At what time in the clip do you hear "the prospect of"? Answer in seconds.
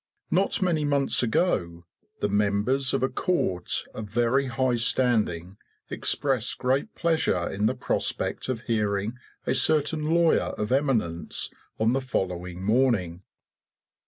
7.67-8.61